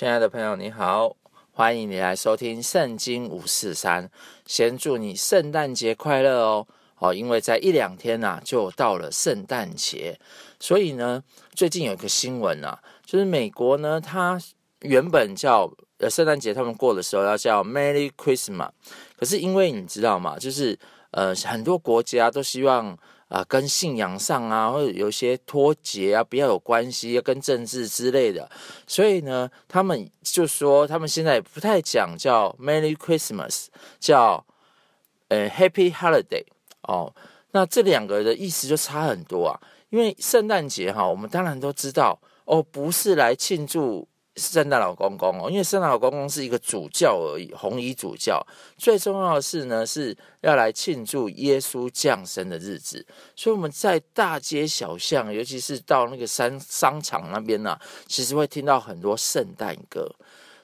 [0.00, 1.14] 亲爱的朋友，你好，
[1.52, 4.08] 欢迎你来收听《圣经五四三》。
[4.46, 6.66] 先祝你圣诞节快乐哦！
[7.00, 10.18] 哦，因为在一两天呐、就到了圣诞节，
[10.58, 14.40] 所以呢，最近有一个新闻啊，就是美国呢，它
[14.80, 18.70] 原本叫呃圣诞节，他们过的时候要叫 Merry Christmas，
[19.18, 20.38] 可是因为你知道吗？
[20.38, 20.78] 就是
[21.10, 22.96] 呃很多国家都希望。
[23.30, 28.50] 啊，跟信仰上啊，或者有些脱节啊，比较有关系，跟政治之类的，
[28.88, 33.66] 所以呢，他们就说他们现在不太讲叫 Merry Christmas，
[34.00, 34.44] 叫
[35.28, 36.44] 呃 Happy Holiday
[36.82, 37.14] 哦。
[37.52, 39.60] 那这两个的意思就差很多啊，
[39.90, 44.08] 因为圣诞节哈，我们当然都知道哦，不是来庆祝。
[44.36, 48.40] 圣诞老公公哦，因为圣诞老公公是一个主教而已，红衣主教。
[48.78, 53.04] 最重要的是呢，是要来庆祝耶稣降生的日子。
[53.34, 60.08] 所以我们在大街小巷，尤其是到那个商商场那边呢、啊，其实会听到很多圣诞歌。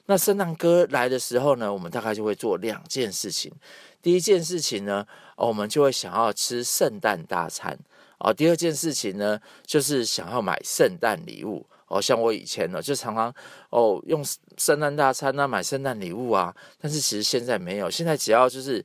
[0.05, 3.51] 那圣诞歌来的时候呢，我们大概就会做两件事情。
[4.01, 7.77] 第一件事情呢，我们就会想要吃圣诞大餐
[8.17, 8.31] 啊。
[8.31, 11.67] 第二件事情呢，就是想要买圣诞礼物。
[11.87, 13.33] 哦，像我以前呢，就常常
[13.69, 14.23] 哦用
[14.57, 18.83] 圣诞大餐啊，买圣诞礼物啊，但是其实现在没有，现在只要就是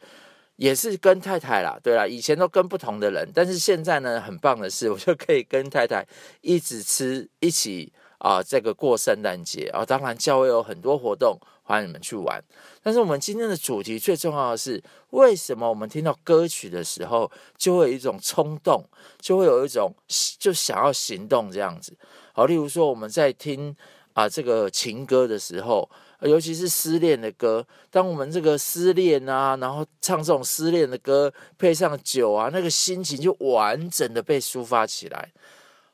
[0.57, 6.07] 也是跟太太啦，对啦，以前都跟不同的人，但是现在呢，很棒的是，我就可以跟太太
[6.41, 7.93] 一直吃，一起
[8.23, 12.41] 啊，这个过圣诞节啊，当然教会有很多活动，欢迎你们去玩。
[12.81, 17.29] 但是我们今天的主题最重要的是，为什么我们听到歌曲的时候，
[17.59, 18.85] 就会有一种冲动，
[19.19, 19.93] 就会有一种
[20.39, 21.97] 就想要行动这样子。
[22.33, 23.75] 好，例如说我们在听
[24.13, 35.33] 啊这个情歌的时候，尤其是失恋的歌，当我们这个失恋啊，然后唱这种失恋的歌，配上酒啊，那个心情就完整的被抒发起来。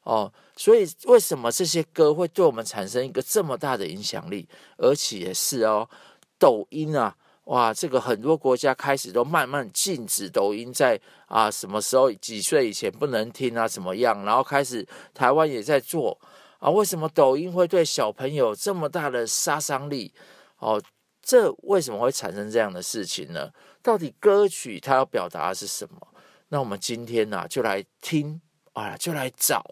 [0.03, 4.49] 哦，所以为什么这些歌会对我们产生一个这么大的影响力？
[4.77, 5.89] 而且也是哦，
[6.37, 7.15] 抖音啊。
[7.45, 14.25] 哇，这个很多国家开始都慢慢禁止抖音在啊什么时候几岁以前不能听啊怎么样？
[14.25, 14.85] 然后开始
[15.15, 16.19] 台湾也在做
[16.59, 16.69] 啊。
[16.69, 20.13] 为什么抖音会对小朋友这么大的杀伤力？
[20.59, 20.83] 哦，
[21.23, 23.49] 这为什么会产生这样的事情呢？
[23.81, 26.09] 到底歌曲它要表达的是什么？
[26.49, 28.41] 那我们今天呢、啊、就来听
[28.73, 29.65] 啊，就来找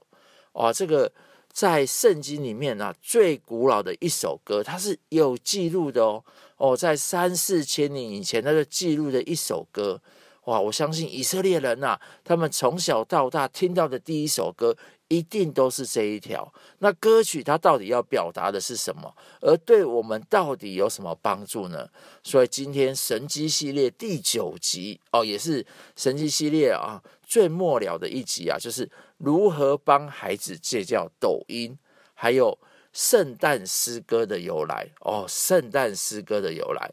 [0.56, 1.12] 啊这个
[1.53, 6.25] 在圣经里面啊最古老的一首歌，它是有记录的哦。
[6.59, 10.00] 哦，在三四千年以前，那个记录的一首歌，
[10.44, 10.59] 哇！
[10.59, 14.75] 我相信以色列人呐、他们从小到大听到的第一首歌，
[15.09, 16.50] 一定都是这一条。
[16.78, 19.15] 那歌曲它到底要表达的是什么？
[19.43, 21.87] 而对我们到底有什么帮助呢？
[22.23, 31.76] 所以今天神机系列第九集哦，也是神机系列啊最末了的一集啊，就是如何帮孩子戒掉抖音，
[32.14, 32.59] 还有。
[32.92, 36.92] 圣诞诗歌的由来哦，圣诞诗歌的由来。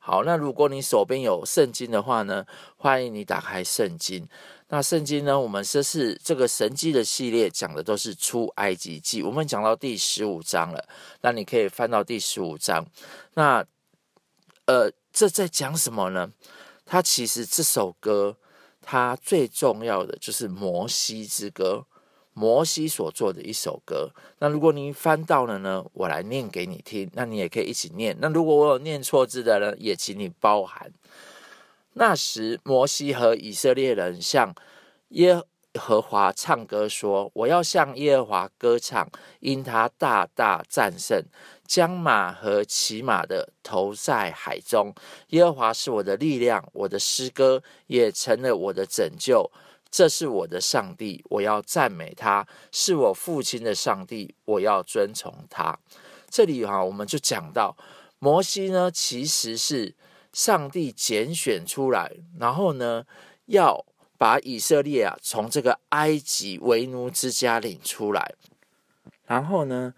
[0.00, 2.44] 好，那如果你手边有圣经的话呢，
[2.76, 4.26] 欢迎你打开圣经。
[4.66, 9.22] 那圣经呢，我们这是这个神迹的系列，讲的都是出埃及记。
[9.22, 10.88] 我们讲到第十五章了，
[11.20, 12.84] 那你可以翻到第十五章。
[13.34, 13.64] 那
[14.64, 16.32] 呃，这在讲什么呢？
[16.84, 18.36] 它其实这首歌，
[18.90, 21.86] 它最重要的就是摩西之歌。
[22.32, 28.16] 摩西所做的一首歌，那如果你翻到了呢，我来念给你听，那你也可以一起念。
[28.20, 30.90] 那如果我有念错字的呢，也请你包涵。
[31.94, 34.54] 那时，摩西和以色列人向
[35.10, 35.42] 耶
[35.74, 39.08] 和华唱歌说：“我要向耶和华歌唱，
[39.40, 41.22] 因他大大战胜，
[41.70, 44.92] 将马和骑马的投在海中。
[45.28, 49.48] 耶和华是我的力量，我的诗歌也成了我的拯救。”
[49.88, 55.78] 这是我的上帝，我要赞美他；是我父亲的上帝，我要遵从他。
[56.28, 57.76] 这里哈，我们就讲到
[58.18, 59.94] 摩西呢，其实是
[60.32, 62.10] 上帝拣选出来，
[62.40, 63.04] 然后呢，
[63.46, 63.84] 要
[64.18, 68.34] 把以色列啊从这个埃及为奴之家领出来。
[69.26, 69.94] 然后呢，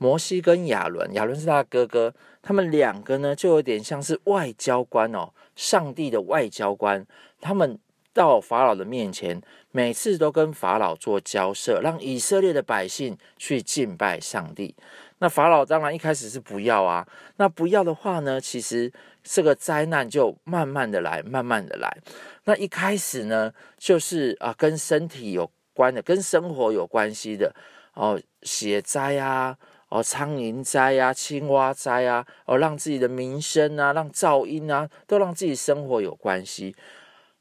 [0.00, 7.06] 摩西跟亚伦，亚伦是他哥哥，他们两个呢，就有点像是外交官哦，上帝的外交官，
[7.40, 7.78] 他们。
[8.12, 14.74] 到法老的面前，每次都跟法老做交涉，让以色列的百姓去敬拜上帝。
[15.18, 17.06] 那法老当然一开始是不要啊，
[17.36, 18.92] 那不要的话呢，其实
[19.22, 21.98] 这个灾难就慢慢的来，慢慢的来。
[22.44, 27.54] 那一开始呢，就是啊，跟身体有关的，跟生活有关系的
[27.94, 29.56] 哦，血灾啊，
[29.90, 36.74] 哦，苍蝇灾啊，青蛙灾啊，哦，让自己的名声啊，让噪音啊，都让自己生活有关系。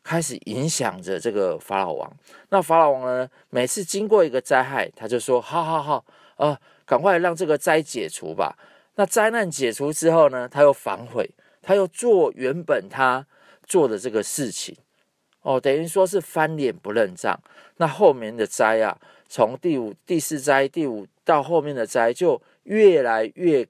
[0.01, 2.11] 开始影响着这个法老王。
[2.49, 6.03] 那法老王呢，每次经过一个灾害，他就说：“好好好，
[6.37, 8.57] 呃，赶快让这个灾解除吧。
[8.95, 11.29] 那灾难解除之后呢，他又反悔，
[11.61, 13.27] 他又做原本他
[13.63, 14.75] 做的这个事情，
[15.41, 17.39] 哦，等于说是翻脸不认账。
[17.77, 18.97] 那后面的灾啊，
[19.29, 23.65] 从第五、第四灾、第五到后面的灾就越来越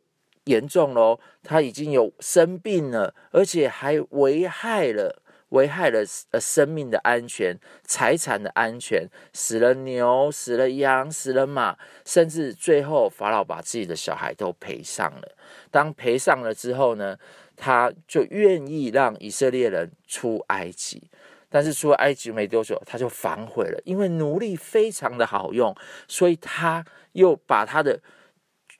[0.45, 1.19] 严重喽。
[1.44, 5.21] 他已经有生病了，而且还危害了。
[5.50, 15.35] 危害了呃生命的安全、财产的安全，死了牛，死了羊，死了马，甚至最后法老把自己的小孩都赔上了。
[15.71, 17.17] 当赔上了之后呢，
[17.57, 21.09] 他就愿意让以色列人出埃及，
[21.50, 25.75] 但是出了埃及没多久，他就反悔了，因为奴隶非常的好用，
[26.07, 28.00] 所以他又把他的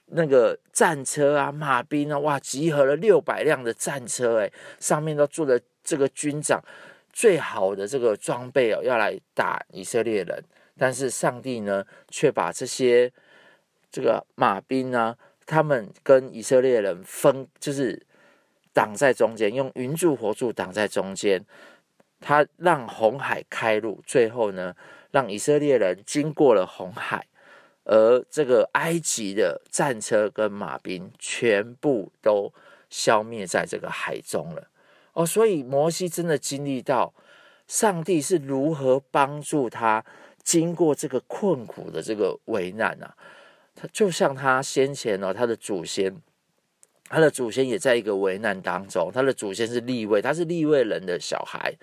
[0.06, 5.60] 那个战车啊、马兵啊，哇，集合了六百辆的战车，诶，上面都坐着。
[5.82, 6.62] 这个军长
[7.10, 10.44] 最好的这个装备哦，要来打以色列人，
[10.76, 13.10] 但是上帝呢，却把这些
[13.90, 18.06] 这个马兵呢，他们跟以色列人分，就是
[18.74, 21.42] 挡在中间，用云柱火柱挡在中间，
[22.20, 24.76] 他让红海开路，最后呢，
[25.10, 27.26] 让以色列人经过了红海，
[27.84, 32.52] 而这个埃及的战车跟马兵全部都
[32.88, 34.68] 消灭在这个海中了。
[35.14, 37.12] 哦，所以摩西真的经历到
[37.66, 40.04] 上帝是如何帮助他
[40.42, 43.16] 经过这个困苦的这个危难啊！
[43.74, 46.14] 他就像他先前哦，他的祖先，
[47.10, 49.10] 他的祖先也在一个危难当中。
[49.12, 51.74] 他的祖先是立位，他是立位人的小孩。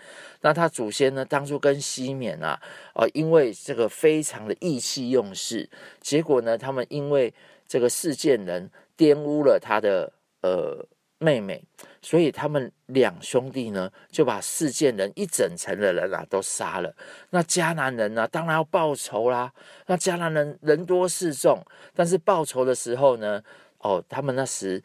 [0.41, 2.59] 那他祖先呢，当初跟西缅啊，
[2.95, 5.69] 哦，因为这个非常的意气用事，
[6.00, 7.31] 结果呢，他们因为
[7.68, 10.83] 这个事件人玷污了他的呃
[11.19, 11.62] 妹妹。
[12.00, 16.95] 所以他们两兄弟呢，就把事件人一整层的人啊都杀了。
[17.31, 19.51] 那迦南人呢，当然要报仇啦。
[19.88, 21.62] 那迦南人人多势众，
[21.94, 23.44] 但是报仇的时候呢，
[23.79, 24.81] 哦，他们那时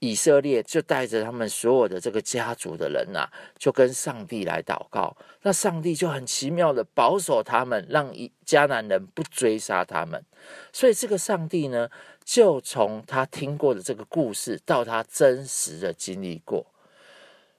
[0.00, 5.16] 以色列就带着他们所有的这个家族的人呐、啊，就跟上帝来祷告。
[5.42, 8.12] 那上帝就很奇妙的保守他们，让
[8.44, 10.24] 迦南人不追杀他们。
[10.72, 11.90] 所以这个上帝呢，
[12.24, 16.66] 就从他听过的这个故事，到他真实的经历过，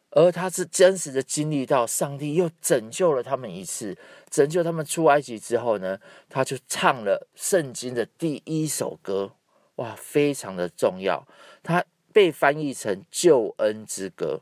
[0.10, 3.96] 而他是真实的经历到上帝又拯救了他们一次，
[4.32, 9.34] 拯救他们出埃及之后呢，他就唱了圣经的第一首歌，
[9.76, 11.28] 哇，非常的重要，
[11.62, 14.42] 他被翻译成救恩之歌。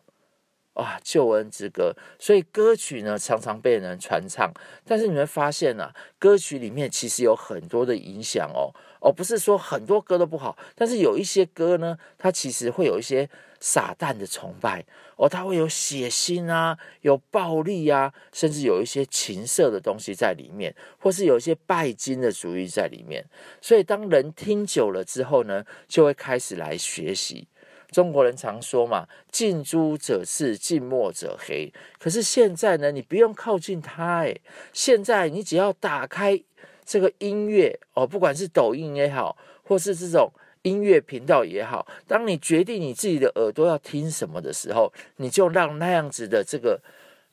[0.73, 1.93] 哇，救恩之歌！
[2.17, 4.49] 所以歌曲呢，常常被人传唱。
[4.85, 8.71] 但是你会发现啊，歌曲里面其实有很多的影响哦。
[9.01, 13.29] 哦，不是说很多歌都不好，但是有一些歌呢，它其实会有一些
[13.59, 14.85] 撒旦的崇拜
[15.17, 23.25] 哦，它会有血腥啊，有暴力啊，甚至有一些情色的东西在里面，或是有一些拜金的主义在里面。
[23.59, 27.48] 所以当人听久了之后呢，就会开始来学习。
[27.91, 31.73] 中国人常说嘛，“近朱者赤，近墨者黑”。
[31.97, 34.39] 可是现在呢，你不用靠近它，诶，
[34.71, 36.39] 现在你只要打开
[36.85, 40.31] 这个音乐哦，不管是抖音也好，或是这种
[40.61, 46.79] 音乐频道也好，当你决定你自己的耳朵要听什么的时候，你就让那样子的这个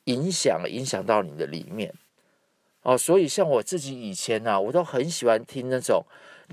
[0.05, 1.93] 影响影响到你的里面
[2.81, 2.97] 哦。
[2.97, 6.03] 所以像我自己以前啊，我都很喜欢听那种。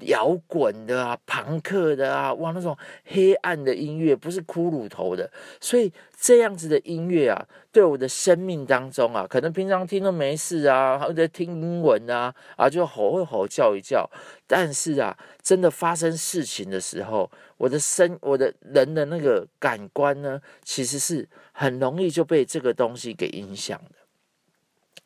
[0.02, 14.10] 摇滚的啊，朋克的啊，哇，那种黑暗的音乐不是骷髅头的，所以这样子的音乐啊，对我的生命当中啊，可能平常听都没事啊，或者听英文啊，啊，就吼会吼叫一叫，
[14.46, 24.03] 但是啊，真的发生事情的时候，我的身，我的人的那个感官呢，其实是很容易就被这个东西给影响的。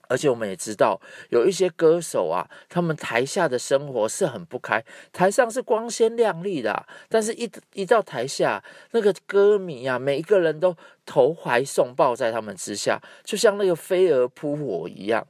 [0.09, 10.75] 而且我们也知道，有一些歌手啊，他们台下的生活是很不开，台上是光鲜亮丽的，但是一一到台下，那个歌迷啊，每一个人都
[11.07, 15.27] 投怀送抱在他们之下，就像那个飞蛾扑火一样。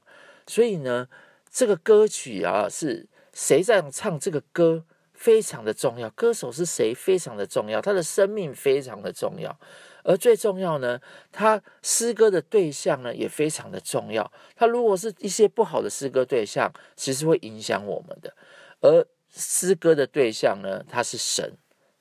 [0.46, 1.08] 所以呢，
[1.50, 9.58] 这个歌曲啊，是谁在唱这个歌非常的重要，歌手是谁非常的重要，他的生命非常的重要。
[10.08, 10.98] 而最重要呢，
[11.30, 14.32] 他诗歌的对象呢也非常的重要。
[14.56, 18.34] 他如果是一些不好的诗歌对象，其实会影响我们的。
[18.80, 21.58] 而诗歌的对象呢，他是神，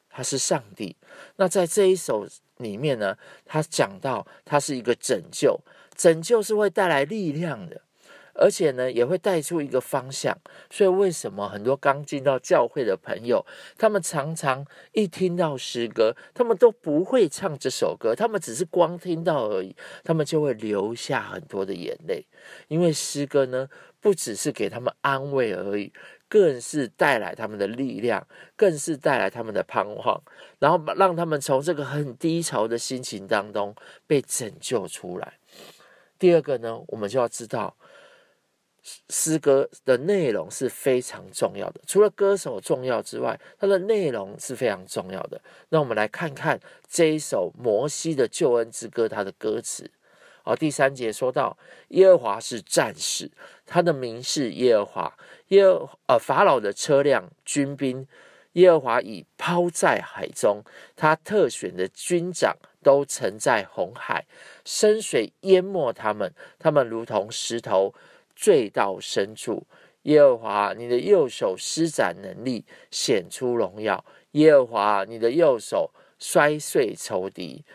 [0.09, 0.95] 他是上帝。
[1.35, 2.25] 那在这一首
[2.59, 5.59] 里面呢，他讲到他是一个拯救，
[5.93, 7.81] 拯救是会带来力量的。
[8.39, 10.38] 而且呢，也会带出一个方向。
[10.70, 13.46] 所以，为什么很多刚进到教会的朋友，
[13.77, 22.25] 他们常常一听到诗歌，他们都不会唱这首歌，他们只是光听到而已，他们就会流下很多的眼泪。
[22.67, 23.67] 因为诗歌呢，
[24.00, 25.91] 不只是给他们安慰而已，
[26.29, 30.22] 更是带来他们的力量，更是带来他们的盼望，
[30.60, 33.75] 然后让他们从这个很低潮的心情当中
[34.06, 35.39] 被拯救出来。
[36.20, 37.75] 第二个呢，我们就要知道。
[39.10, 45.41] 诗歌的内容是非常重要的，除了歌手重要之外，它的内容是非常重要的。
[45.70, 49.89] 那我们来看看这一首摩西的救恩之歌，它的歌词。
[50.44, 51.58] 好，第三节说到，
[51.89, 53.29] 耶和华是战士，
[53.65, 55.17] 他的名是耶和华。
[55.50, 58.08] 耶和呃法老的车辆、军兵，
[58.53, 60.63] 耶和华已抛在海中，
[60.96, 64.25] 他特选的军长都沉在红海，
[64.63, 67.94] 深水淹没他们，他们如同石头。
[68.39, 69.65] 坠到深处，
[70.03, 74.06] 耶和华，你的右手施展能力，显出荣耀。
[74.34, 75.89] 耶和华，你的右手
[76.20, 77.65] 摔碎仇敌。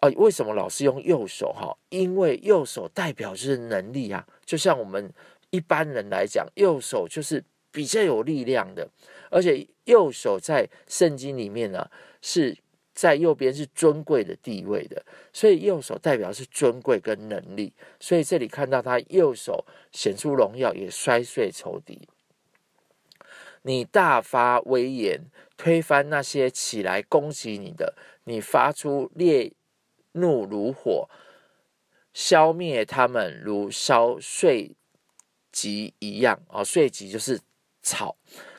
[0.00, 1.50] 啊，为什么老是用右手？
[1.54, 4.26] 哈，因为右手代表就是能力啊。
[4.44, 5.10] 就像我们
[5.48, 8.86] 一般人来讲，右手就是比较有力量的，
[9.30, 11.88] 而且右手在圣经里面呢
[12.20, 12.54] 是。
[12.96, 17.74] 在右边是尊贵的地位的，所以右手代表是尊贵跟能力。
[18.00, 22.08] 所以这里看到他右手显出荣耀，也摔碎仇敌。
[23.60, 25.20] 你大发威严，
[25.58, 27.94] 推翻那些起来攻击你的。
[28.24, 29.52] 你发出烈
[30.12, 31.10] 怒如火，
[32.14, 34.74] 消灭他们如烧碎
[35.52, 36.40] 稷一样。
[36.48, 37.40] 哦，碎稷就是
[37.82, 38.16] 草。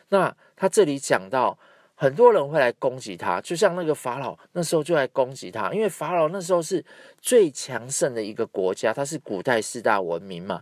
[0.09, 1.57] 那他这里讲到。
[1.99, 6.85] 很多人会来攻击他，就像那个法老那时候就来攻击他，因为法老那时候是
[7.19, 10.61] 最强盛的一个国家，它是古代四大文明嘛，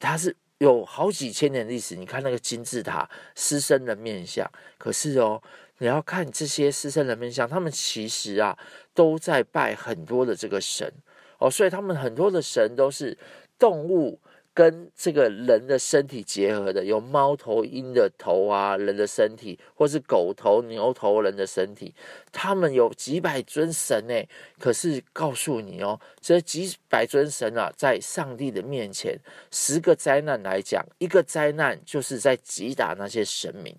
[0.00, 1.94] 它是有好几千年历史。
[1.94, 5.42] 你看那个金字塔狮身人面像，可是哦，
[5.78, 8.58] 你要看这些狮身人面像，他们其实啊
[8.94, 10.90] 都在拜很多的这个神
[11.38, 13.18] 哦，所以他们很多的神都是
[13.58, 14.18] 动物。
[14.56, 21.94] 跟这个人的身体结合的，有猫头鹰的头啊，人的身体，或是狗头、牛头人的身体，
[22.32, 24.14] 他们有几百尊神呢。
[24.58, 29.20] 可是告诉你哦，这几百尊神啊，在上帝的面前，
[29.50, 33.76] 十个灾难来讲，一个灾难就是在击打那些神明。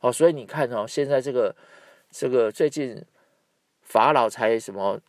[0.00, 1.54] 哦，所以你看哦，现在这个
[2.10, 3.00] 这个最近
[3.82, 5.00] 法老才什么，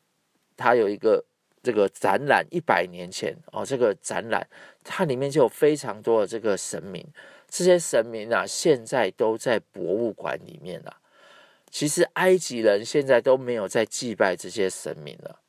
[0.56, 1.26] 他有一个。
[1.64, 4.48] 这个展览一百年前哦，这个展览
[4.84, 7.06] 它里面就有非常多的这个神明，
[7.48, 10.98] 这些神明啊，现在都在博物馆里面了。
[11.70, 15.40] 其实埃及人现在都没有在祭拜这些神明了，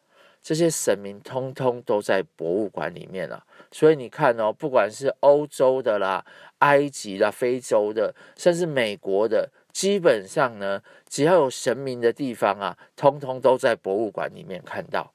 [0.43, 3.45] 这些神明通通都在博物馆里面了。
[3.73, 6.25] 所以你看哦，不管是欧洲的啦、
[6.59, 15.13] 埃及啦、非洲的，甚至美国的，基本上呢，只要有神明的地方啊，通通都在博物馆里面看到。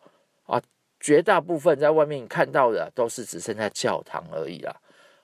[1.07, 4.75] 绝大部分在外面看到的都是只剩下教堂而已啦，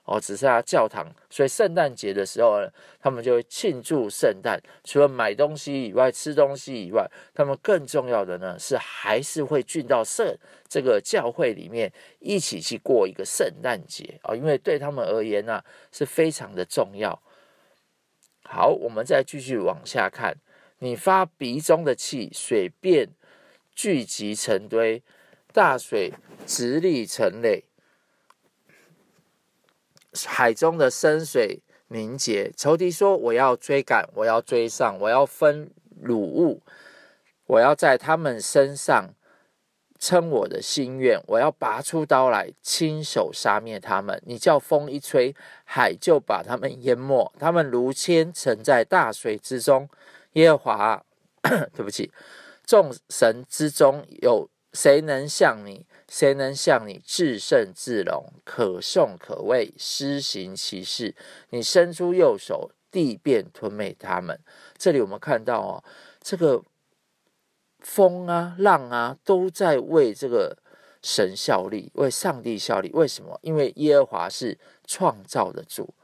[0.04, 1.06] 哦，只剩下教堂。
[1.28, 4.58] 所以圣诞节的时候呢，他们就会庆祝圣诞。
[4.82, 10.34] 除了买东西以外，吃东西以外，他们更重要的呢是还是会进到圣
[10.66, 15.62] 这个教会里面一起去过一个圣诞节啊，因为对他们而言呢
[15.92, 17.20] 是非常的重要。
[18.44, 20.34] 好，我们再继续往下看，
[20.78, 23.10] 你发鼻中的气，水便
[23.74, 25.02] 聚集成堆。
[25.54, 26.12] 大水
[26.44, 27.62] 直立成垒，
[30.26, 32.50] 海中的深水凝结。
[32.56, 35.70] 仇敌说：“我要追赶，我要追上，我要分
[36.02, 36.60] 掳物，
[37.46, 39.14] 我要在他们身上
[40.00, 44.20] 称我的心愿，我要拔出刀来，亲手杀灭他们。
[44.26, 49.88] 你叫风一吹，海就把他们淹没，他们如铅沉在大水之中。
[50.32, 51.04] 耶和华，
[51.72, 52.10] 对不起，
[52.66, 55.86] 众神之中有。”谁能像你？
[56.06, 61.14] 谁能像你至圣至荣，可颂可畏，施行其事？
[61.50, 64.38] 你伸出右手，地便吞灭他们。
[64.76, 65.84] 这里我们看到哦，
[66.20, 66.62] 这个
[67.80, 70.58] 风啊、浪啊，都在为这个
[71.02, 72.90] 神效力，为上帝效力。
[72.92, 73.38] 为什么？
[73.42, 75.94] 因为耶和华是创造的主。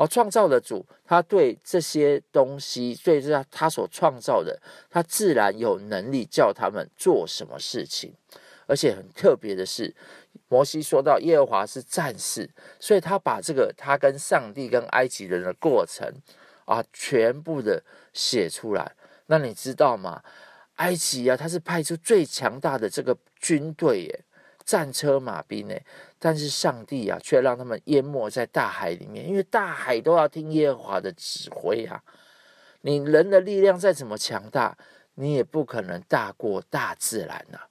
[0.00, 8.14] 哦，创造的主，他对这些东西，对这他所创造的，他自然有能力叫他们做什么事情。
[8.66, 9.94] 而且很特别的是，
[10.48, 16.10] 摩西说到耶和华是战士，所以他把这个他跟上帝跟埃及人的过程
[16.64, 17.82] 啊，全部的
[18.14, 18.96] 写出来。
[19.26, 20.22] 那你知道吗？
[20.76, 24.24] 埃及啊，他是派出最强大的这个军队耶。
[24.64, 25.74] 战车马兵呢？
[26.22, 32.00] 但是上帝啊，却让他们淹没在大海里面，因为大海都要听耶和华的指挥啊。
[32.82, 34.76] 你人的力量再怎么强大，
[35.14, 37.66] 你也不可能大过大自然呐、啊。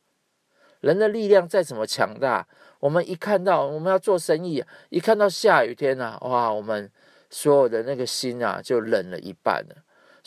[0.81, 2.47] 人的力量再怎么强大，
[2.79, 6.91] 我们一看到我们要做生意，一看到下雨天呐、啊，哇，我们
[7.29, 9.75] 所有的那个心啊就冷了一半了。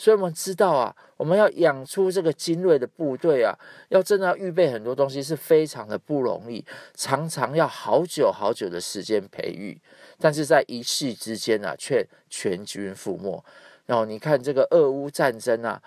[0.03, 3.57] 所以我们知道啊，我们要养出这个精锐的部队啊，
[3.87, 6.61] 要真的要预备很多东西是非常的不容易，
[6.93, 9.79] 常常要好久好久的时间培育，
[10.19, 13.41] 但是在一夕之间啊，却全军覆没。
[13.85, 15.81] 然后你看这个俄乌战争啊，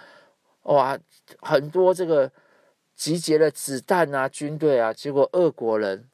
[0.62, 0.98] 哇，
[1.42, 2.32] 很多这个
[2.94, 6.08] 集结了子弹啊，军队啊，结果俄国人。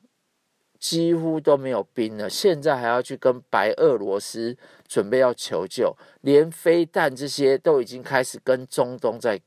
[0.83, 4.57] 几乎都没有兵了，现在还要去跟白俄罗斯
[4.89, 9.41] 准备要求救，连飞弹这些都已经开始跟中东在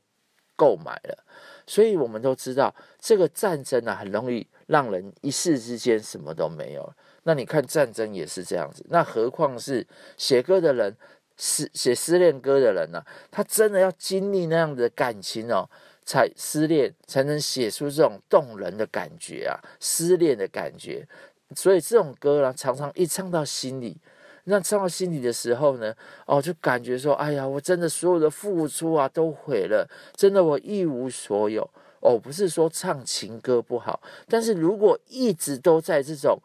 [0.56, 1.24] 购买了。
[1.66, 6.90] 所以我们都知道，这个战争啊，很容易让人一夕之间什么都没有。
[7.24, 10.96] 那你看战争也是这样子，那何况是写歌的人，
[11.36, 13.06] 诗写失恋歌的人呢、啊？
[13.30, 15.68] 他真的要经历那样的感情哦，
[16.06, 21.06] 才失恋才能写出这种动人的感觉啊，失恋的感觉。
[21.54, 23.98] 所以这种歌呢，常常一唱到心里，
[24.44, 25.94] 那唱到心里的时候呢，
[26.26, 31.68] 哦，就感觉说，哎呀，我真的所有的付出啊都毁了，真的我一无所有。
[32.00, 36.38] 哦，不是说唱情歌不好，但是如果一直都在这种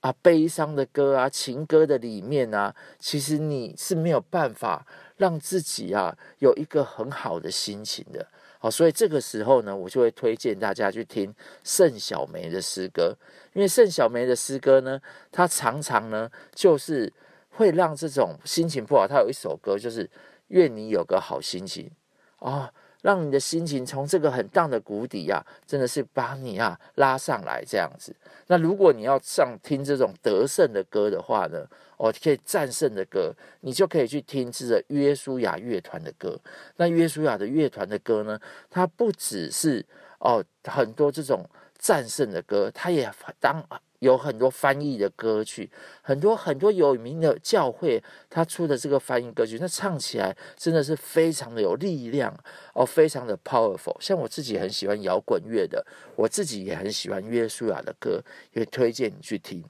[0.00, 8.28] 啊悲伤的歌啊情歌的里面啊，其实你是没有办法让自己啊有一个很好的心情的。
[8.58, 13.16] 好，所以这个时候呢，我就会推荐大家去听盛小梅的诗歌，
[13.52, 15.00] 因为盛小梅的诗歌呢，
[15.30, 17.12] 她常常呢就是
[17.50, 20.10] 会让这种心情不好，她有一首歌就是
[20.48, 21.90] 愿你有个好心情
[22.38, 22.68] 哦。
[23.00, 28.14] 让你的心情从这个很荡的谷底、啊，真的是把你啊拉上来这样子。
[28.48, 31.64] 那如果你要上听这种得胜的歌的话呢，
[31.98, 36.40] 哦，可以战胜的歌，你就可以去听这个约书亚乐团的歌。
[36.76, 38.40] 那约书亚的乐团的歌呢，
[38.70, 39.84] 它不只是
[40.20, 41.44] 哦很多这种
[41.78, 43.62] 战胜的歌，它也当。
[44.00, 45.68] 有很多翻译的歌曲，
[46.02, 48.00] 很多很多有名的教会，
[48.30, 52.32] 他出的这个翻译歌曲，那唱起来真的是非常的有力量
[52.74, 53.96] 哦，非常的 powerful。
[53.98, 59.64] 像我自己很喜欢摇滚乐的，我自己也很喜欢约书亚的歌，也推荐你去听。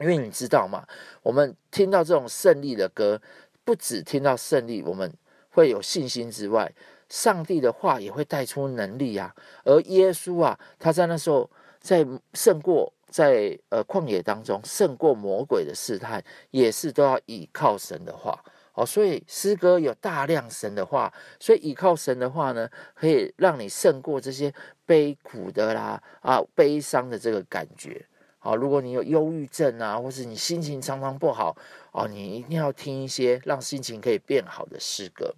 [0.00, 0.86] 因为你知道吗？
[1.22, 3.20] 我们听到这种胜利的歌，
[3.64, 5.12] 不止听到胜利，我们
[5.50, 6.72] 会有信心之外，
[7.08, 9.34] 上帝的话也会带出能力啊。
[9.64, 12.92] 而耶稣啊，他在那时候在胜过。
[13.10, 18.38] 在呃旷野当中胜过魔鬼的试探，也是都要倚靠神的话
[18.74, 18.84] 哦。
[18.84, 24.52] 所以诗歌有大量神的话，所以倚靠神的话呢，可以让你胜过这些
[24.84, 28.04] 悲苦的啦啊悲伤的这个感觉。
[28.48, 31.54] 啊，如果你有忧郁症啊，或是你心情常常不好
[31.92, 35.34] 哦，你一定要听一些让心情可以变好的诗歌。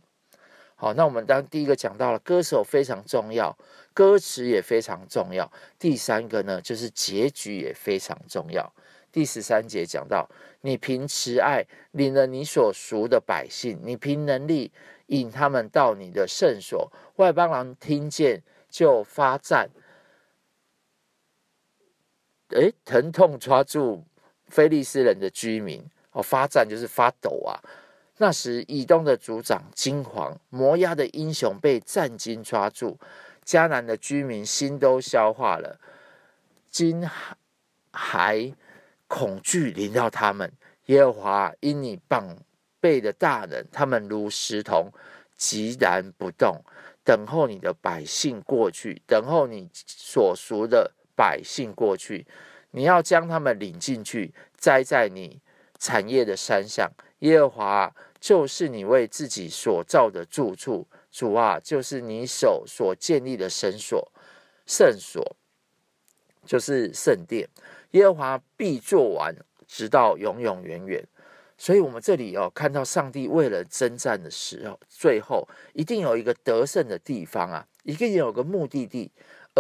[0.77, 3.59] 好，那我们当第一个讲到了歌手非常重要，
[3.93, 5.51] 歌词也非常重要。
[5.77, 8.73] 第三个呢，就是结局也非常重要。
[9.11, 14.71] 第十三节讲到，你凭慈爱领了你所赎的百姓，你凭能力
[15.07, 19.69] 引他们到你的圣所，外邦人听见就发赞。
[22.51, 24.05] 诶，疼痛抓住
[24.49, 27.61] 非利士人的居民，哦，发战就是发抖啊。
[28.19, 32.99] 那时，以东的族长惊惶，摩押的英雄被战金抓住，
[33.47, 35.81] 迦南的居民心都消化了，
[36.69, 37.09] 惊
[37.93, 38.53] 骇
[39.07, 40.53] 恐惧临到他们。
[40.87, 42.37] 耶和华因你膀
[42.81, 44.93] 臂的大人，他们如石头，
[45.39, 46.63] 寂然不动，
[47.03, 52.27] 等候你的百姓过去，等候你所赎的百姓过去。
[52.71, 55.43] 你要将他们领进去，栽在你
[55.79, 56.91] 产业的山上。
[57.19, 57.95] 耶和华。
[58.21, 64.13] 就是你为自己所造的住处，主啊，就是你手所建立的神所，
[64.67, 65.37] 圣所
[66.45, 67.49] 就是圣殿。
[67.93, 69.35] 耶和华必做完，
[69.67, 71.03] 直到永永远远。
[71.57, 79.11] 所以，我们这里哦，看到上帝为了征战的时候，最后一定有一个得胜的地方啊，一定有个目的地。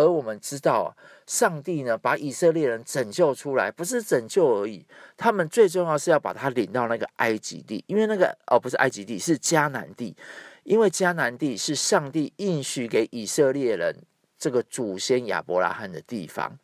[0.00, 0.88] 而我们知道啊，
[1.26, 4.86] 上帝呢，把以色列人拯救出来，不是拯救而已，
[5.16, 10.16] 他们最重要是要把他领到那个埃及地，因为那个哦，不是埃及地，是迦南地，
[10.64, 13.94] 因为迦南地是上帝应许给以色列人
[14.38, 16.58] 这个祖先亚伯拉罕的地方，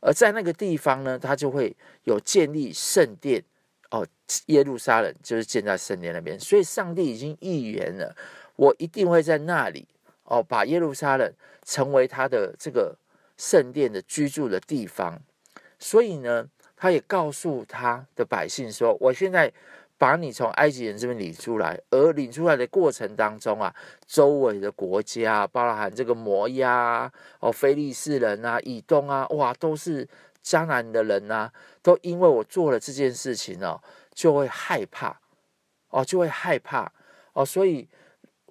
[0.00, 3.44] 而在那个地方呢，他就会有建立圣殿
[3.90, 4.06] 哦，
[4.46, 8.16] 耶路撒冷就是建在圣殿那边，所以上帝已经预言了，
[8.56, 9.86] 我一定会在那里。
[10.24, 11.32] 哦，把耶路撒冷
[11.64, 12.96] 成为他的这个
[13.36, 15.20] 圣殿的居住的地方，
[15.78, 19.52] 所以呢，他也告诉他的百姓说：“我现在
[19.98, 23.74] 把你从埃及人这边领出来，而领出来的过程当中啊，
[24.06, 30.08] 周围的国家，包含这个摩押哦，非利士人啊，以东啊，哇，都是
[30.44, 33.80] 迦南的人啊，都因为我做了这件事情哦，
[34.12, 35.20] 就会害怕
[35.90, 36.92] 哦，就会害怕
[37.34, 37.44] 哦。
[37.44, 37.88] 所以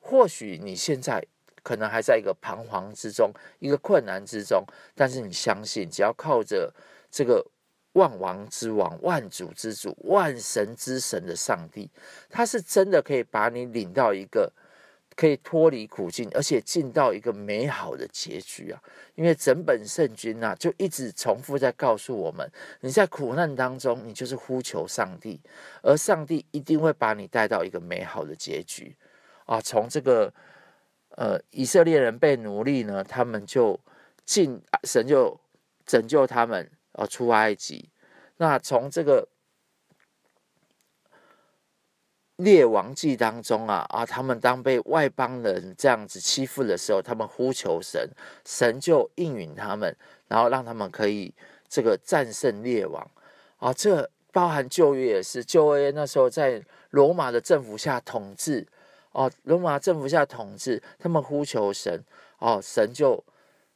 [0.01, 1.21] 或许你现在
[1.63, 4.63] 可能还在一个彷徨之中，一个困难之中，
[4.95, 6.73] 但是你相信，只要靠着
[7.09, 7.45] 这个
[7.93, 11.89] 万王之王、万主之主、万神之神的上帝，
[12.29, 14.51] 他是真的可以把你领到一个。
[15.13, 18.81] 可以脱离苦境，而且进到一个美好的结局啊！
[19.13, 25.39] 因为整本圣经啊，就一直重复在告诉我们：你在苦难当中，你就是呼求上帝，
[25.83, 28.95] 而上帝一定会把你带到一个美好的结局
[29.45, 29.59] 啊！
[29.59, 30.33] 从这个
[31.15, 33.79] 呃，以色列人被奴隶呢，他们就
[34.25, 35.39] 进神就
[35.85, 37.89] 拯救他们啊，出埃及。
[38.37, 39.27] 那从这个。
[42.37, 48.09] 列王记当中啊啊，他们当被外邦人这样子欺负的时候，他们呼求神，
[48.43, 49.95] 神就应允他们，
[50.27, 51.31] 然后让他们可以
[51.69, 53.07] 这个战胜列王
[53.57, 53.71] 啊。
[53.71, 58.65] 这包含旧约也是，旧约那时候在罗马的政府下统治
[59.11, 62.03] 哦，罗马政府下统治，他们呼求神
[62.39, 63.23] 哦，神就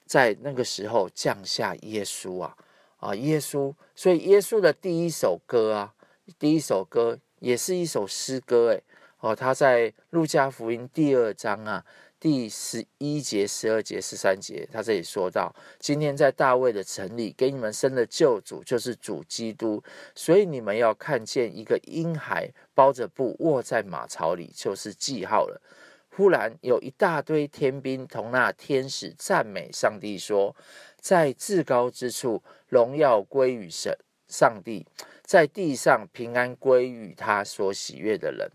[0.06, 2.56] 在那个时候降下耶稣啊
[2.98, 5.94] 啊，耶稣，所以耶稣的第一首歌啊，
[6.38, 7.20] 第一首歌。
[7.40, 8.82] 也是一首诗歌，哎，
[9.20, 11.86] 哦，他在路加福音第二章啊，
[12.26, 19.84] 第十一节、十二节、十三节，他这里说到：今天在大卫的城里给你们生的救主，就是主基督。
[20.16, 25.62] 所以你们要看见一个婴孩包着布卧在马槽里，就是记号了。
[26.10, 30.56] 忽然有一大堆天兵同那天使赞美上帝，说：
[31.00, 33.96] 在至高之处荣耀归于神
[34.28, 34.88] 上帝。
[35.22, 38.50] 在地上平安归于他所喜悦的人，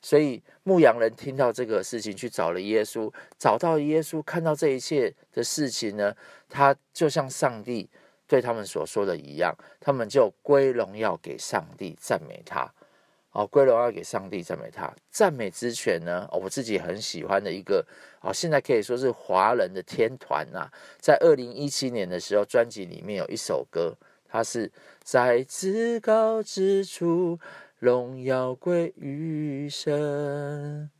[0.00, 6.14] 所以牧羊人听到这个事情，去找了耶稣，找到耶稣，看到这一切的事情呢，
[6.48, 7.88] 他就像上帝
[8.26, 12.72] 对他们所说的一样，他们就归荣耀给上帝，赞美他。
[13.32, 14.92] 哦，归荣耀给上帝，赞美他。
[15.10, 17.84] 赞美之泉呢，我自己很喜欢的一个，
[18.20, 23.94] 哦，现在可以说是华人的天团呐，在二零一七年的时候，专辑里面有一首歌。
[24.30, 24.70] 他是
[25.02, 27.38] 在至高之处，
[27.78, 30.90] 荣耀归于神，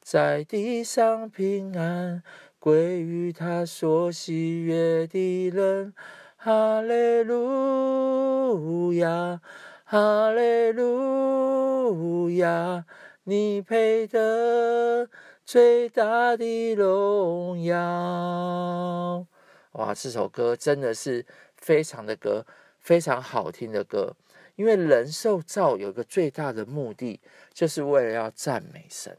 [0.00, 2.22] 在地上平安
[2.58, 5.92] 归于他所喜悦的人。
[6.36, 9.40] 哈利路亚，
[9.84, 12.84] 哈利路亚，
[13.24, 15.08] 你配得
[15.44, 19.26] 最大的荣耀。
[19.72, 21.26] 哇，这首歌真的是。
[21.56, 22.46] 非常的歌，
[22.78, 24.14] 非常好听的歌，
[24.56, 27.20] 因为人受造有一个最大的目的，
[27.52, 29.16] 就是为了要赞美神。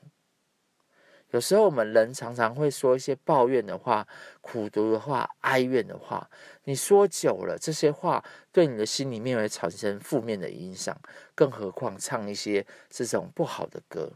[1.31, 4.07] 有时候我们人常常会说一些抱怨的话、
[4.41, 6.29] 苦毒的话、哀怨的话，
[6.63, 10.97] 你说久了，这些话对你的心里面会产生负面的影响，
[11.35, 14.11] 更何况唱一些这种不好的歌。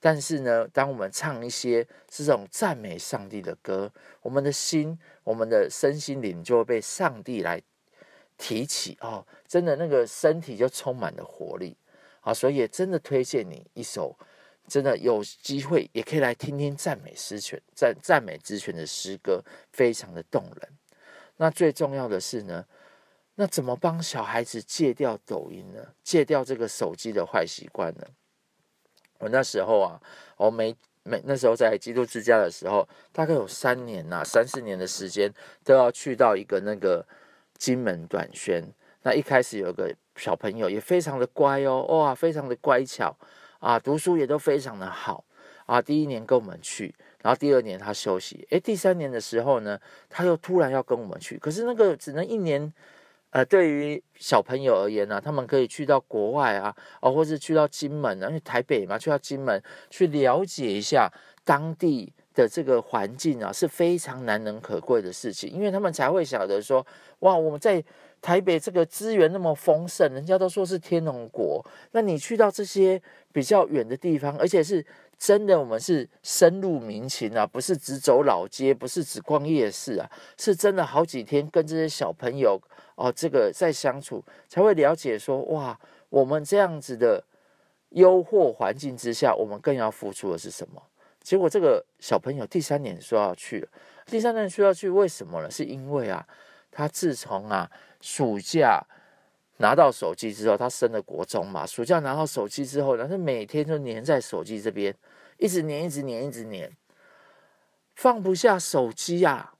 [0.00, 7.60] 但是呢，当我们唱一些这种赞美上帝的歌，我们的心、我们的身心灵就会被上帝来。
[8.38, 11.76] 提起哦，真的那个身体就充满了活力
[12.22, 14.18] 啊，所以也真的推荐你一首，
[14.66, 20.72] 真的有机会也可以来听听赞美诗泉赞赞美之泉的诗歌，非常的动人。
[21.36, 22.64] 那最重要的是呢，
[23.34, 25.86] 那怎么帮小孩子戒掉抖音呢？
[26.02, 28.06] 戒掉这个手机的坏习惯呢？
[29.18, 30.00] 我那时候啊，
[30.38, 35.30] 我每每那时候在基督之家的时候，大概有三年呐、三四年的时间
[35.62, 37.06] 都要去到一个那个。
[37.58, 43.16] 金门短宣，那一开始有个小朋友也非常的乖哦，哇，非常的乖巧
[43.58, 45.24] 啊，读书也都非常的好
[45.66, 45.80] 啊。
[45.80, 52.72] 第一年跟我们去，然后第二年他休息，诶，第三年的时候呢，他又突然要跟我们去，可是那个只能一年，
[53.30, 61.10] 呃，对于小朋友而言呢、他们可以去到国外啊，哦，或是去到金门啊，因为台北嘛，去到金门去了解一下
[61.44, 62.12] 当地。
[62.34, 66.86] 的这个环境啊，是非常难能可贵的事情，因为他们才会晓得说，
[67.18, 67.84] 哇，我们在
[68.22, 74.84] 台北这个资源那么丰盛，人家都说是天龙国，那你去到这些比较远的地方，而且是
[75.18, 80.08] 真的，我们是深入民情啊，不是只走老街，不是只逛夜市啊，
[80.38, 82.60] 是真的好几天跟这些小朋友
[82.94, 87.24] 哦，这个在相处，才会了解说，哇，我们这样子的
[87.90, 90.80] 优渥环境之下，我们更要付出的是什么？
[91.22, 93.68] 结果这个小朋友第三年说要去了，
[94.06, 95.50] 第三年说要去，为什么呢？
[95.50, 96.26] 是因为啊，
[96.70, 97.70] 他自从啊
[98.02, 98.84] 暑假
[99.58, 104.94] 拿到手机之后，他升了国中嘛，暑假拿到手机之后呢，他每天都黏在手机这边，
[105.38, 106.70] 一直黏，一直黏，一直黏，
[107.94, 109.54] 放不下手机啊，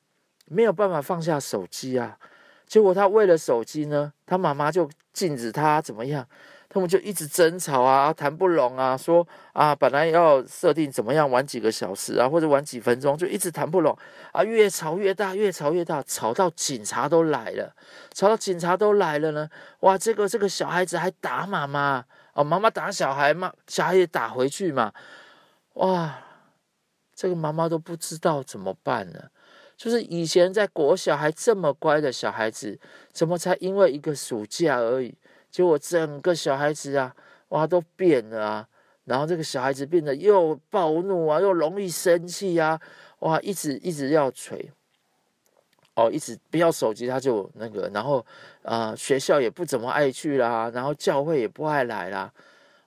[0.47, 2.19] 没有办法放下手机啊。
[2.67, 6.27] 结果他为了手机呢，他妈妈就禁止他怎么样？
[6.75, 13.95] 他们就一直争吵啊，谈不拢啊，说啊，本来要设定怎么样玩几个小时啊，或者玩几分钟，就一直谈不拢。
[14.33, 17.75] 啊，越吵越大，越吵越大，吵到警察都来了，
[18.15, 24.95] 吵到警察都来了呢，哇，这个这个小孩子还打妈妈哦，妈妈打小孩嘛，小孩也打回去嘛，
[25.75, 26.21] 哇，
[27.15, 29.25] 这个妈妈都不知道怎么办呢。
[29.77, 32.79] 就是以前在国小还这么乖的小孩子，
[33.13, 35.13] 怎么才因为一个暑假而已，
[35.53, 37.15] 结果整个小孩子啊，
[37.51, 38.69] 哇，都变了啊！
[39.05, 42.81] 然后这个小孩子变得又暴怒啊，又容易生气啊，
[43.21, 44.73] 哇，一直一直要捶，
[45.95, 48.19] 哦，一直不要手机他就那个，然后
[48.63, 52.33] 啊、呃，学校也不怎么爱去啦，然后教会也不爱来啦，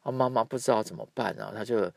[0.01, 1.89] 啊，妈妈不知道怎么办啊，他就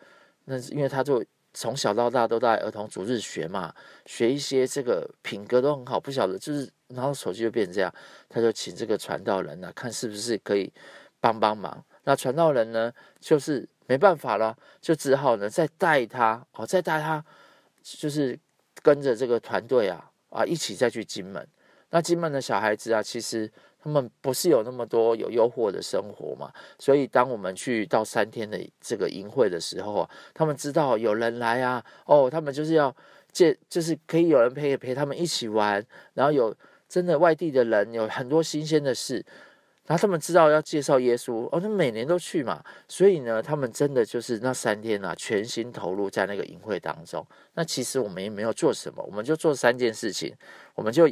[0.45, 1.25] 那是因为他就。
[1.55, 3.75] 从小到大都在儿童主日学嘛，
[4.07, 7.93] 学一些这个品格都很好，不晓得就是，然后手机就变成这样，
[8.29, 10.73] 他就请这个传道人呢、啊，看是不是可以
[11.21, 11.85] 帮帮忙。
[12.05, 17.25] 那传道人呢，就是没办法了，就只好呢再带他哦，再带他，
[17.83, 18.39] 就是
[18.83, 21.47] 跟着这个团队啊啊一起再去金门。
[21.91, 23.51] 那金门的小孩子啊，其实。
[23.89, 26.53] 他们不是有那么多有诱惑的生活嘛？
[26.79, 32.95] 所以当我们去到三天的这个营会的时候啊，他们知道有人来啊，哦，他们就是要
[33.33, 36.55] 借，就是可以有人陪陪他们一起玩，然后有
[36.87, 39.25] 真的外地的人，有很多新鲜的事，
[39.87, 47.27] 然后他们知道要介绍耶稣，哦，他们每年都去嘛，所以呢，他们真的就是那三天啊，全心投入在那个营会当中。
[47.55, 50.35] 那其实我们也没有做什么，我们就做三件事情，
[50.75, 51.09] 我们就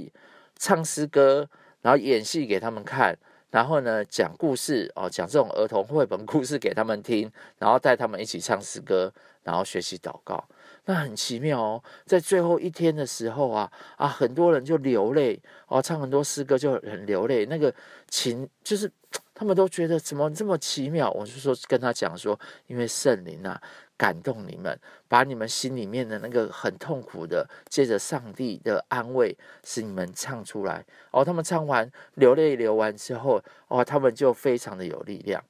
[0.59, 1.49] 唱诗歌。
[1.87, 3.16] 然后演戏给他们看，
[3.53, 9.12] 然后呢讲故事哦，讲这种儿童绘本故事给他们听，然后带他们一起唱诗歌，
[9.44, 10.44] 然后学习祷告。
[10.87, 17.72] 那很奇妙哦，在最后一天的时候啊啊，很多人就流泪哦，唱很多诗歌就很流泪，那个
[18.09, 18.90] 情就是
[19.33, 21.09] 他们都觉得怎么这么奇妙。
[21.12, 23.62] 我就说跟他讲说，因为圣灵啊。
[23.97, 24.79] 感动你们，
[25.09, 30.85] 把你们心里面的那个很痛苦的，借着上帝的安慰，使你们唱出来。
[31.11, 35.43] 哦，他们唱完流泪流完之后，哦，他们就非常的有力量。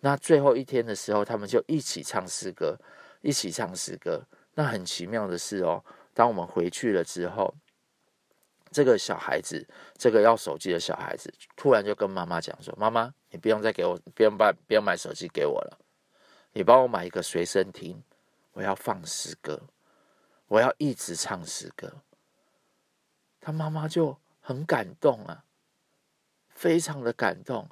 [0.00, 2.76] 那最后一天的时候，他们就一起唱诗歌，
[3.20, 4.22] 一起唱诗歌。
[4.54, 7.54] 那很奇妙的是哦，当我们回去了之后，
[8.70, 9.66] 这个小孩子，
[9.96, 15.78] 这个要手机的小孩子，突然就跟妈妈讲说：“妈妈，你不用再给我，不用把，不用买手机给我了。”
[16.52, 18.02] 你帮我买一个随身听，
[18.52, 19.62] 我要放诗歌，
[20.48, 22.02] 我要一直唱诗歌。
[23.40, 25.44] 他妈妈就很感动啊，
[26.48, 27.68] 非常的感动，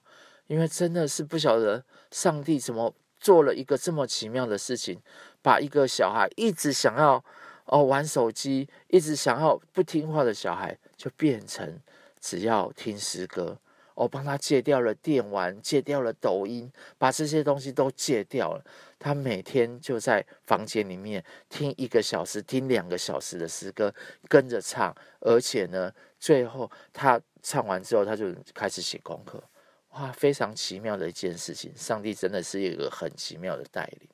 [0.47, 5.01] 因为真的是不晓得上帝怎么做了一个这么奇妙的事情，
[5.43, 7.25] 把一个小孩一直想要
[7.67, 11.79] 哦玩手机，一直想要不听话的小孩，就变成
[12.19, 13.59] 只要听诗歌。
[14.01, 18.65] 我帮他戒掉了电玩，戒掉了抖音，把这些东西都戒掉了。
[18.99, 23.95] 他每天就在房间里面听一个小时、听两个小时的诗歌，
[24.27, 24.97] 跟着唱。
[25.21, 29.43] 而且呢，最后他唱完之后，他就开始写功课。
[29.91, 31.71] 哇，非常奇妙的一件事情！
[31.77, 34.09] 上帝真的是一个很奇妙的带领。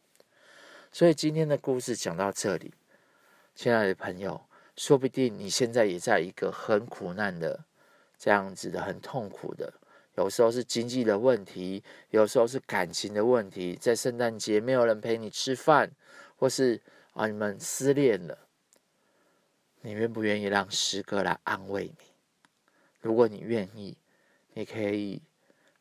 [0.91, 2.75] 所以今天的故事讲到这里，
[3.55, 4.41] 亲爱的朋友，
[4.77, 7.65] 说不定你现在也在一个很苦难的。
[8.19, 9.73] 这样子的很痛苦的，
[10.15, 13.77] 有时候是经济的问题，有时候是感情的问题。
[13.77, 15.91] 在圣诞节没有人陪你吃饭，
[16.37, 16.81] 或是
[17.13, 18.39] 啊你们失恋了，
[19.83, 22.07] 你愿不愿意让诗歌来安慰你？
[23.01, 23.99] 如果你愿意，
[24.55, 25.23] 你可以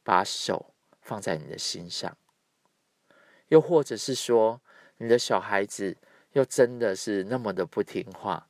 [0.04, 2.18] 把手放在你的心上。
[3.48, 4.62] 又或者是说，
[4.98, 5.96] 你的小孩子
[6.34, 8.50] 又真的是那么的不听话，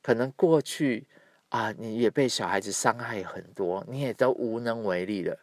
[0.00, 1.06] 可能过去。
[1.48, 5.38] 啊，你也被小孩子伤害很多，你也都无能为力了。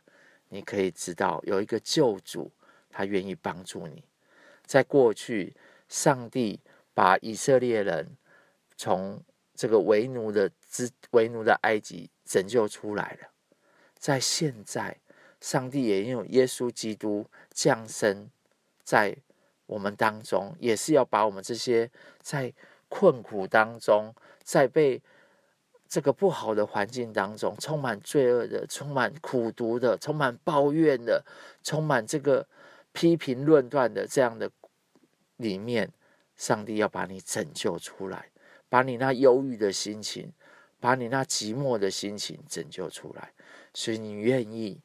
[0.49, 2.51] 你可以知道有一个救主，
[2.89, 4.03] 他愿意帮助你。
[4.65, 5.55] 在过去，
[5.89, 6.59] 上帝
[6.93, 8.15] 把以色列人
[8.77, 9.21] 从
[9.55, 13.29] 这个为奴的之为奴的埃及拯救出来了。
[13.97, 14.97] 在现在，
[15.41, 18.29] 上帝也用耶稣基督降生
[18.83, 19.17] 在
[19.65, 21.89] 我们当中，也是要把我们这些
[22.21, 22.53] 在
[22.87, 24.13] 困苦当中，
[24.43, 25.01] 在被
[25.95, 31.23] 这个不好的环境当中，充满罪恶的，充满苦毒的，充满抱怨的，
[31.63, 32.45] 充满这个
[32.91, 34.51] 批评论断的这样的
[35.37, 35.89] 里面，
[36.35, 38.29] 上帝要把你拯救出来，
[38.67, 40.33] 把你那忧郁的心情，
[40.81, 43.31] 把你那寂寞的心情拯救出来。
[43.73, 44.81] 所以你愿意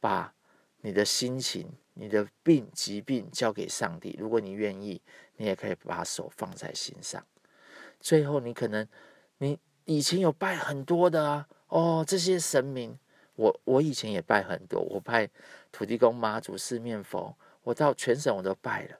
[0.00, 0.34] 把
[0.80, 4.16] 你的心情、你的病疾病交给上帝？
[4.18, 5.00] 如果你愿意，
[5.36, 7.24] 你也可以把手放在心上。
[8.00, 8.84] 最后，你可能
[9.38, 9.56] 你。
[9.88, 12.98] 以前有拜很多的啊，哦，这些神明，
[13.36, 15.30] 我我以前也拜很多，我拜
[15.72, 18.98] 土地公、妈祖、四面佛，我到全省我都拜了。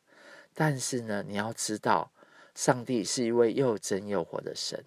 [0.54, 2.10] 但是呢，你要知道，
[2.54, 4.82] 上帝是一位又真又活的神，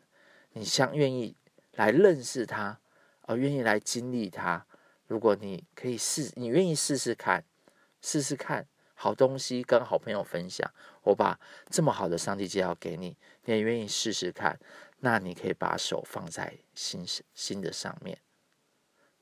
[0.54, 1.36] 你想愿意
[1.74, 2.80] 来认识他，
[3.28, 4.66] 而愿意来经历他。
[5.06, 7.46] 如果你可以试，你愿意试试看，
[8.02, 10.68] 试试看好东西跟好朋友分享，
[11.04, 14.60] 我把这么好的上帝介绍给你，你也愿意试试看，
[15.02, 18.18] 那你可以把手放在心心的上面。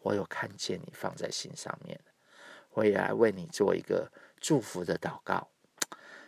[0.01, 1.99] 我有看见你放在心上面，
[2.71, 5.49] 我也来为你做一个祝福的祷告。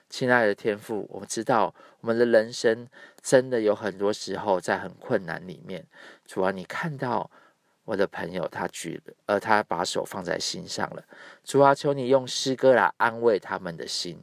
[0.10, 2.88] 亲爱的天父，我们知道我们的人生
[3.22, 5.88] 真的有很多时候在很困难里面。
[6.26, 7.32] 主啊，你看到
[7.86, 11.06] 我的朋友他举了，呃，他把手放在心上了。
[11.46, 14.22] 主啊，求你用诗歌来安慰他们的心。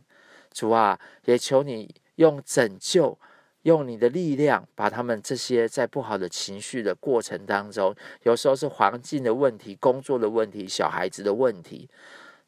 [0.52, 3.18] 主啊，也求你用拯救。
[3.62, 11.88] 用你的力量，把他们这些在不好的情绪的过程当中，有时候是环境的问题、工作的问题、小孩子的问题，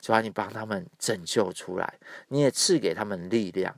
[0.00, 3.76] 主啊，你帮他们拯救出来，你也赐给他们力量。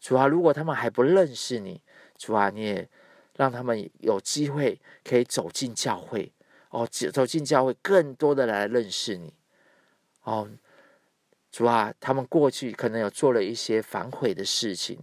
[0.00, 1.82] 主啊，如果他们还不认识你，
[2.16, 2.88] 主啊，你也
[3.36, 6.32] 让他们有机会可以走进教会，
[6.70, 9.34] 哦，走进教会，更多的来认识你。
[10.22, 10.48] 哦，
[11.52, 14.98] 主啊，他们过去可能有做了一些反悔的事情。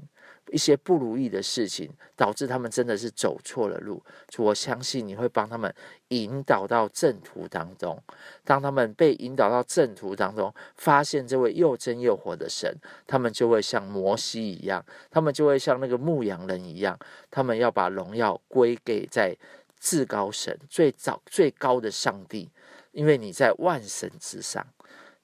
[0.54, 4.04] 一些不如意的事情，导致他们真的是走错了路。
[4.28, 5.74] 主，我相信你会帮他们
[6.10, 8.00] 引导到正途当中。
[8.46, 12.72] 当他们被引导到正途当中，发现这位又真又活的神，
[13.08, 16.96] 他们就会像摩西一样，他们就会像那个牧羊人一样，
[17.32, 19.36] 他们要把荣耀归给在
[19.80, 22.52] 至高神最早最高的上帝，
[22.92, 24.64] 因为你在万神之上。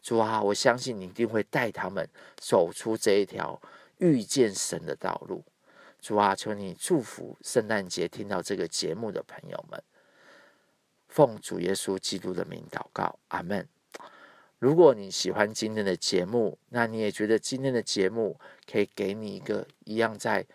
[0.02, 3.62] 主啊，我相信你一定会带他们走出这一条。
[4.00, 5.46] 遇见神的道路，
[6.02, 9.82] 主啊，求你祝福圣诞节听到这个节目的朋友们，
[11.08, 13.68] 奉主耶稣基督的名祷告，阿门。
[14.58, 18.38] 如果你喜欢今天的节目，那你也觉得今天的节目
[18.70, 20.46] 可以给你一个一样在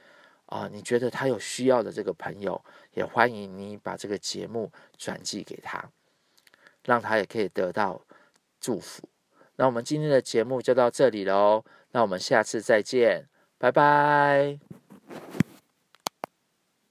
[0.46, 5.90] 啊、你觉得他有需要的这个朋友，也欢迎你把这个节目转寄给他，
[6.84, 8.00] 让他也可以得到
[8.60, 9.08] 祝福。
[9.56, 13.26] 那我们今天的节目就到这里喽，那我们下次再见。
[13.64, 14.58] 拜拜。